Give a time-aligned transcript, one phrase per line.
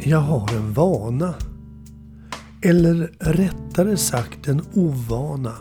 [0.00, 1.34] Jag har en vana.
[2.62, 5.56] Eller rättare sagt en ovana.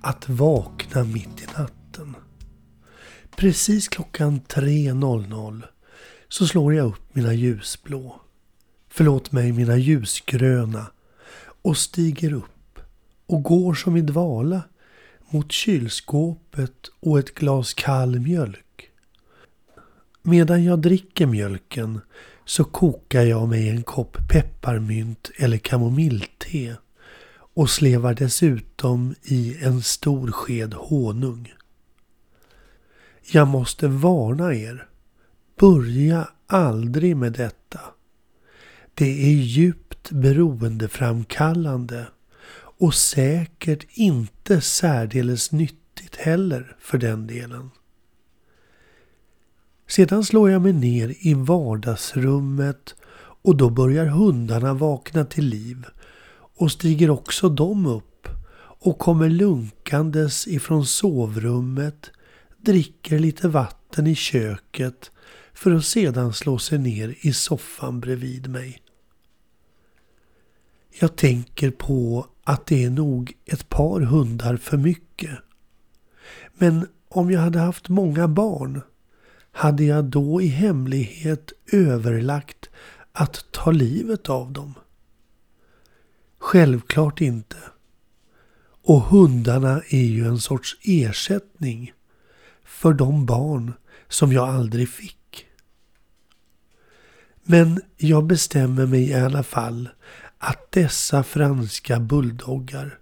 [0.00, 2.16] Att vakna mitt i natten.
[3.36, 5.62] Precis klockan 3.00
[6.28, 8.20] så slår jag upp mina ljusblå.
[8.88, 10.86] Förlåt mig, mina ljusgröna.
[11.62, 12.78] Och stiger upp
[13.26, 14.62] och går som i dvala
[15.30, 18.90] mot kylskåpet och ett glas kall mjölk.
[20.22, 22.00] Medan jag dricker mjölken
[22.44, 26.76] så kokar jag mig en kopp pepparmynt eller kamomillte
[27.54, 31.52] och slevar dessutom i en stor sked honung.
[33.32, 34.86] Jag måste varna er.
[35.58, 37.80] Börja aldrig med detta.
[38.94, 42.06] Det är djupt beroendeframkallande
[42.52, 47.70] och säkert inte särdeles nyttigt heller för den delen.
[49.90, 52.94] Sedan slår jag mig ner i vardagsrummet
[53.42, 55.86] och då börjar hundarna vakna till liv
[56.32, 62.10] och stiger också de upp och kommer lunkandes ifrån sovrummet,
[62.58, 65.10] dricker lite vatten i köket
[65.52, 68.82] för att sedan slå sig ner i soffan bredvid mig.
[71.00, 75.38] Jag tänker på att det är nog ett par hundar för mycket.
[76.54, 78.82] Men om jag hade haft många barn
[79.52, 82.68] hade jag då i hemlighet överlagt
[83.12, 84.74] att ta livet av dem?
[86.38, 87.56] Självklart inte.
[88.82, 91.92] Och hundarna är ju en sorts ersättning
[92.64, 93.72] för de barn
[94.08, 95.46] som jag aldrig fick.
[97.42, 99.88] Men jag bestämmer mig i alla fall
[100.38, 102.98] att dessa franska bulldoggar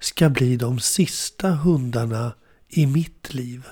[0.00, 2.34] ska bli de sista hundarna
[2.68, 3.66] i mitt liv.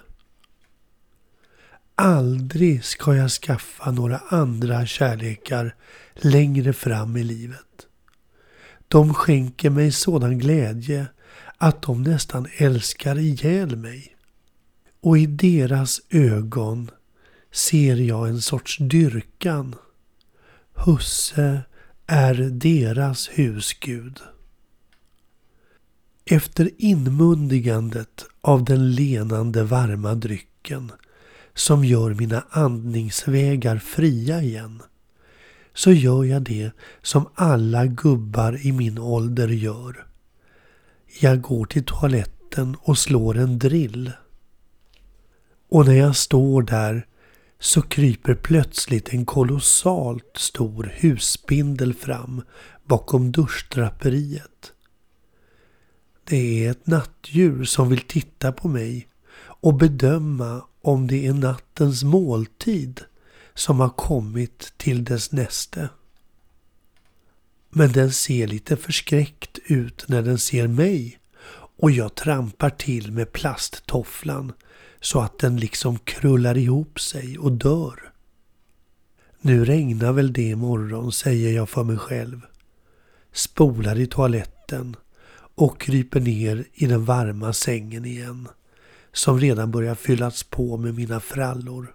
[1.97, 5.75] Aldrig ska jag skaffa några andra kärlekar
[6.15, 7.87] längre fram i livet.
[8.89, 11.07] De skänker mig sådan glädje
[11.59, 14.17] att de nästan älskar ihjäl mig.
[15.01, 16.91] Och i deras ögon
[17.53, 19.75] ser jag en sorts dyrkan.
[20.73, 21.61] Husse
[22.07, 24.21] är deras husgud.
[26.25, 30.93] Efter inmundigandet av den lenande varma drycken
[31.55, 34.83] som gör mina andningsvägar fria igen
[35.75, 36.71] så gör jag det
[37.03, 40.07] som alla gubbar i min ålder gör.
[41.21, 44.13] Jag går till toaletten och slår en drill.
[45.69, 47.07] Och när jag står där
[47.59, 52.43] så kryper plötsligt en kolossalt stor husspindel fram
[52.85, 54.73] bakom duschdraperiet.
[56.25, 59.09] Det är ett nattdjur som vill titta på mig
[59.41, 63.01] och bedöma om det är nattens måltid
[63.55, 65.89] som har kommit till dess näste.
[67.71, 71.19] Men den ser lite förskräckt ut när den ser mig
[71.77, 74.53] och jag trampar till med plasttofflan
[75.01, 78.13] så att den liksom krullar ihop sig och dör.
[79.41, 82.41] Nu regnar väl det imorgon, säger jag för mig själv.
[83.33, 84.97] Spolar i toaletten
[85.55, 88.49] och kryper ner i den varma sängen igen
[89.15, 91.95] som redan börjar fyllas på med mina frallor.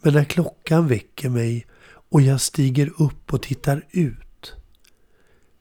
[0.00, 4.54] Men när klockan väcker mig och jag stiger upp och tittar ut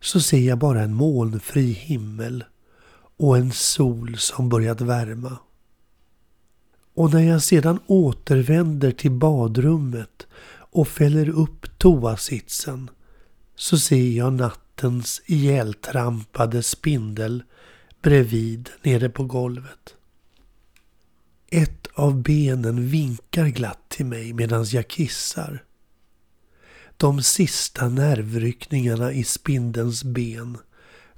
[0.01, 2.43] så ser jag bara en molnfri himmel
[3.17, 5.37] och en sol som börjat värma.
[6.93, 12.89] Och när jag sedan återvänder till badrummet och fäller upp toasitsen
[13.55, 17.43] så ser jag nattens ihjältrampade spindel
[18.01, 19.95] bredvid nere på golvet.
[21.47, 25.63] Ett av benen vinkar glatt till mig medan jag kissar.
[26.97, 30.57] De sista nervryckningarna i spindelns ben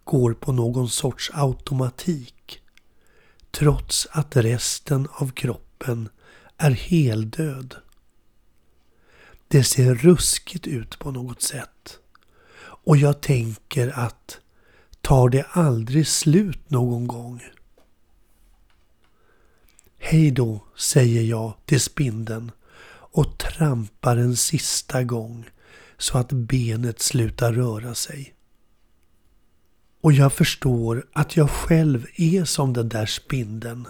[0.03, 2.61] går på någon sorts automatik.
[3.51, 6.09] Trots att resten av kroppen
[6.57, 7.75] är heldöd.
[9.47, 11.99] Det ser ruskigt ut på något sätt.
[12.61, 14.39] Och jag tänker att
[15.09, 17.43] tar det aldrig slut någon gång?
[19.97, 22.51] Hej då, säger jag till spindeln
[22.91, 25.49] och trampar en sista gång
[25.97, 28.33] så att benet slutar röra sig.
[30.01, 33.87] Och jag förstår att jag själv är som den där spindeln.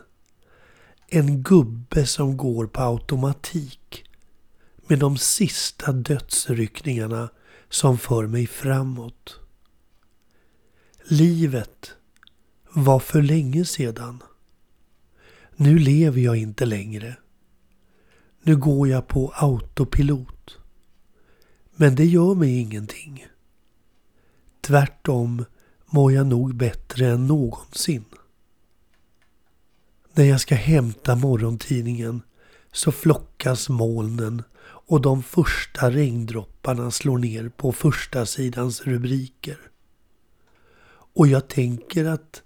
[1.08, 4.04] En gubbe som går på automatik
[4.88, 7.30] med de sista dödsryckningarna
[7.70, 9.40] som för mig framåt.
[11.12, 11.92] Livet
[12.72, 14.24] var för länge sedan.
[15.56, 17.16] Nu lever jag inte längre.
[18.44, 20.58] Nu går jag på autopilot.
[21.76, 23.26] Men det gör mig ingenting.
[24.62, 25.46] Tvärtom
[25.86, 28.06] mår jag nog bättre än någonsin.
[30.14, 32.22] När jag ska hämta morgontidningen
[32.72, 39.70] så flockas molnen och de första regndropparna slår ner på första sidans rubriker.
[41.14, 42.42] Och jag tänker att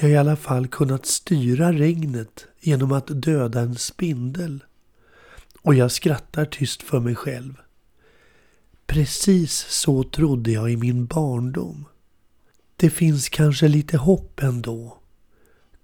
[0.00, 4.64] jag i alla fall kunnat styra regnet genom att döda en spindel.
[5.62, 7.54] Och jag skrattar tyst för mig själv.
[8.86, 11.84] Precis så trodde jag i min barndom.
[12.76, 14.98] Det finns kanske lite hopp ändå.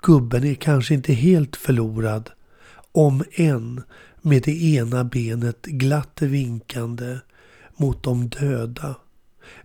[0.03, 2.31] Gubben är kanske inte helt förlorad.
[2.93, 3.83] Om än
[4.23, 7.19] med det ena benet glatt vinkande
[7.77, 8.95] mot de döda.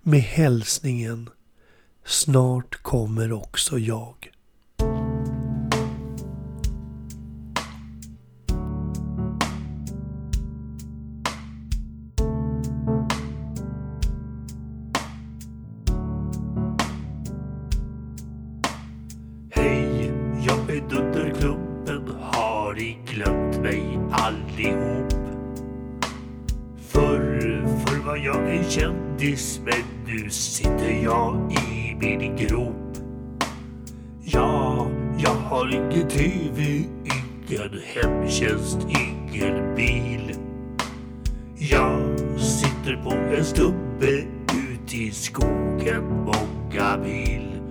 [0.01, 1.29] Med hälsningen
[2.05, 4.15] Snart kommer också jag.
[19.51, 20.11] Hej,
[20.47, 25.13] jag är Dunderklumpen, har ni glömt mig allihop?
[26.77, 27.58] Förr,
[28.09, 32.97] var jag en kändis men nu sitter jag i min grop.
[34.23, 36.63] Ja, jag har ingen TV,
[37.03, 40.35] ingen hemtjänst, ingen bil.
[41.57, 44.23] Jag sitter på en stubbe
[44.71, 47.61] ute i skogen många mil.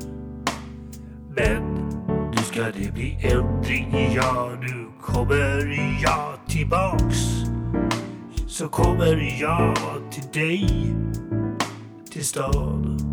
[1.37, 1.63] Men
[2.31, 7.49] nu ska det bli ändring, ja nu kommer jag tillbaks.
[8.59, 9.77] Så kommer jag
[10.13, 10.95] till dig,
[12.11, 13.08] till stan.